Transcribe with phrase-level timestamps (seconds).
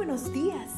[0.00, 0.70] buenos días.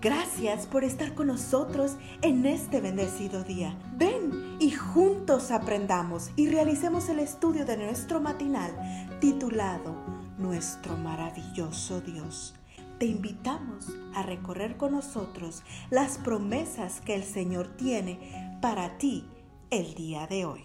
[0.00, 3.78] Gracias por estar con nosotros en este bendecido día.
[3.98, 8.72] Ven y juntos aprendamos y realicemos el estudio de nuestro matinal
[9.20, 9.94] titulado
[10.38, 12.54] Nuestro maravilloso Dios.
[12.98, 19.26] Te invitamos a recorrer con nosotros las promesas que el Señor tiene para ti
[19.68, 20.64] el día de hoy.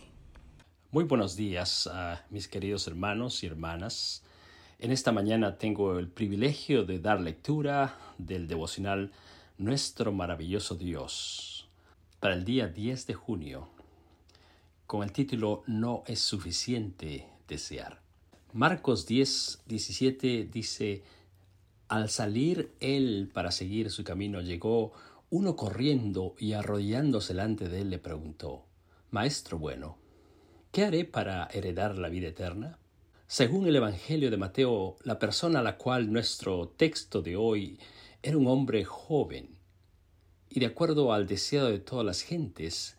[0.89, 4.23] Muy buenos días a mis queridos hermanos y hermanas.
[4.77, 9.11] En esta mañana tengo el privilegio de dar lectura del devocional
[9.57, 11.69] Nuestro maravilloso Dios
[12.19, 13.69] para el día 10 de junio
[14.85, 18.01] con el título No es suficiente desear.
[18.51, 21.03] Marcos 10, 17 dice,
[21.87, 24.91] Al salir él para seguir su camino llegó
[25.29, 28.65] uno corriendo y arrodillándose delante de él le preguntó,
[29.09, 29.97] Maestro bueno,
[30.73, 32.77] ¿qué haré para heredar la vida eterna?
[33.27, 37.79] Según el Evangelio de Mateo, la persona a la cual nuestro texto de hoy
[38.21, 39.49] era un hombre joven,
[40.47, 42.95] y de acuerdo al deseo de todas las gentes,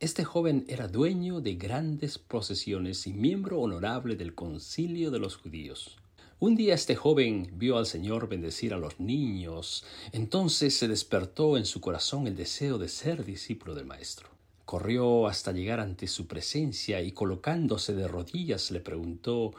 [0.00, 5.96] este joven era dueño de grandes posesiones y miembro honorable del concilio de los judíos.
[6.40, 11.64] Un día este joven vio al Señor bendecir a los niños, entonces se despertó en
[11.64, 14.28] su corazón el deseo de ser discípulo del Maestro.
[14.64, 19.54] Corrió hasta llegar ante su presencia y colocándose de rodillas le preguntó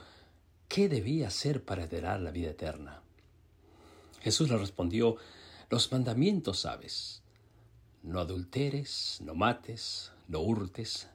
[0.69, 3.01] qué debía hacer para heredar la vida eterna.
[4.21, 5.17] Jesús le respondió,
[5.69, 7.21] los mandamientos sabes.
[8.03, 11.09] No adulteres, no mates, no hurtes,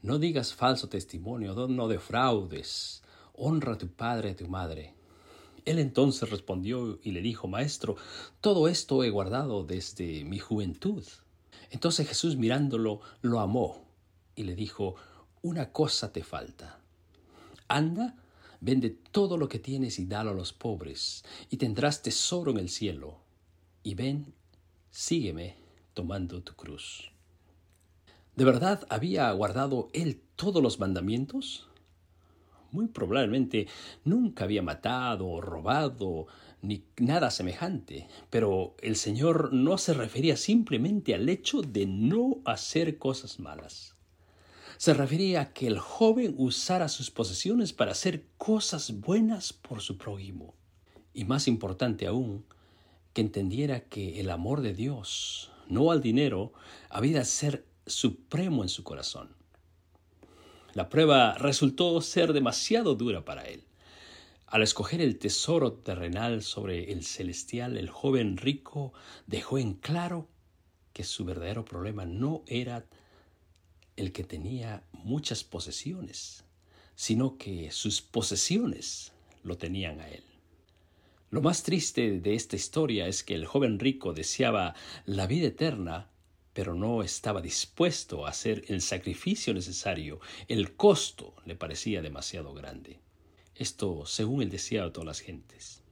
[0.00, 3.02] no digas falso testimonio, no defraudes,
[3.34, 4.94] honra a tu padre y a tu madre.
[5.64, 7.96] Él entonces respondió y le dijo, Maestro,
[8.40, 11.04] todo esto he guardado desde mi juventud.
[11.70, 13.84] Entonces Jesús mirándolo lo amó
[14.34, 14.94] y le dijo,
[15.42, 16.80] una cosa te falta.
[17.68, 18.16] Anda,
[18.62, 22.68] vende todo lo que tienes y dalo a los pobres, y tendrás tesoro en el
[22.68, 23.18] cielo.
[23.82, 24.32] Y ven,
[24.90, 25.56] sígueme
[25.94, 27.10] tomando tu cruz.
[28.36, 31.68] ¿De verdad había guardado él todos los mandamientos?
[32.70, 33.66] Muy probablemente
[34.04, 36.28] nunca había matado o robado
[36.62, 42.96] ni nada semejante, pero el Señor no se refería simplemente al hecho de no hacer
[42.96, 43.96] cosas malas.
[44.82, 49.96] Se refería a que el joven usara sus posesiones para hacer cosas buenas por su
[49.96, 50.56] prójimo.
[51.14, 52.44] Y más importante aún,
[53.12, 56.52] que entendiera que el amor de Dios, no al dinero,
[56.90, 59.36] había de ser supremo en su corazón.
[60.72, 63.62] La prueba resultó ser demasiado dura para él.
[64.48, 68.92] Al escoger el tesoro terrenal sobre el celestial, el joven rico
[69.28, 70.26] dejó en claro
[70.92, 72.84] que su verdadero problema no era
[74.02, 76.44] el que tenía muchas posesiones,
[76.94, 80.24] sino que sus posesiones lo tenían a él.
[81.30, 84.74] Lo más triste de esta historia es que el joven rico deseaba
[85.06, 86.12] la vida eterna
[86.52, 90.20] pero no estaba dispuesto a hacer el sacrificio necesario.
[90.48, 93.00] El costo le parecía demasiado grande.
[93.54, 95.82] Esto según el deseo de todas las gentes.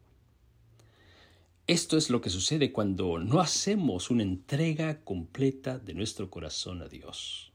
[1.67, 6.89] Esto es lo que sucede cuando no hacemos una entrega completa de nuestro corazón a
[6.89, 7.50] Dios.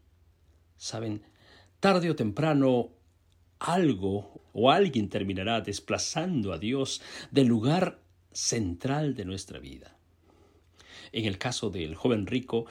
[0.85, 1.23] Saben,
[1.79, 2.93] tarde o temprano
[3.57, 7.01] algo o alguien terminará desplazando a Dios
[7.31, 7.97] del lugar
[8.31, 9.97] central de nuestra vida.
[11.11, 12.67] En el caso del joven rico,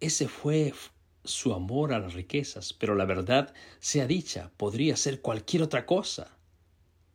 [0.00, 0.74] ese fue
[1.22, 6.36] su amor a las riquezas, pero la verdad sea dicha, podría ser cualquier otra cosa,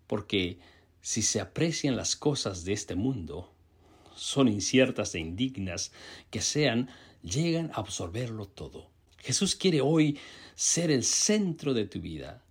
[0.08, 0.60] porque
[1.02, 3.52] si se aprecian las cosas de este mundo,
[4.16, 5.92] son inciertas e indignas
[6.30, 6.90] que sean,
[7.22, 8.91] llegan a absorberlo todo.
[9.22, 10.18] Jesús quiere hoy
[10.56, 12.44] ser el centro de tu vida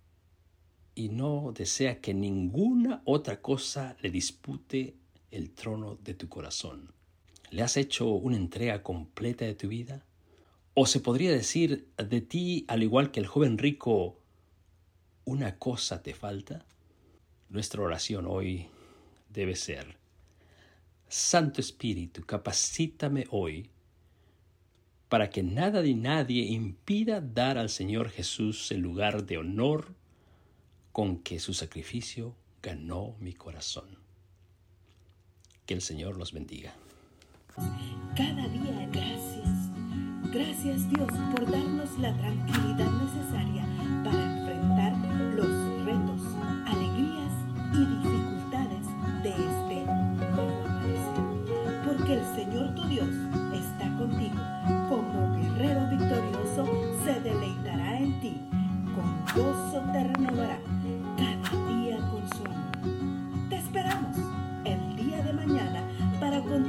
[0.95, 4.95] y no desea que ninguna otra cosa le dispute
[5.31, 6.93] el trono de tu corazón.
[7.49, 10.05] ¿Le has hecho una entrega completa de tu vida?
[10.73, 14.19] O se podría decir de ti, al igual que el joven rico,
[15.25, 16.65] una cosa te falta.
[17.49, 18.67] Nuestra oración hoy
[19.29, 19.97] debe ser,
[21.09, 23.69] Santo Espíritu, capacítame hoy
[25.11, 29.93] para que nada ni nadie impida dar al Señor Jesús el lugar de honor
[30.93, 33.97] con que su sacrificio ganó mi corazón.
[35.65, 36.73] Que el Señor los bendiga.
[38.15, 39.71] Cada día gracias
[40.31, 43.70] Gracias Dios por darnos la tranquilidad necesaria